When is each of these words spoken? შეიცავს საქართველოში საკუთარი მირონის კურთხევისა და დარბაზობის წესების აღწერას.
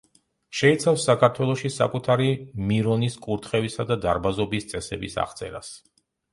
შეიცავს 0.61 1.03
საქართველოში 1.09 1.71
საკუთარი 1.75 2.31
მირონის 2.73 3.19
კურთხევისა 3.27 3.87
და 3.93 4.01
დარბაზობის 4.09 4.69
წესების 4.75 5.23
აღწერას. 5.29 5.75